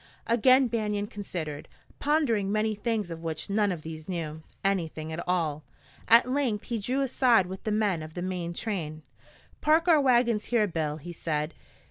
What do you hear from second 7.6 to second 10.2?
the men of the main train. "Park our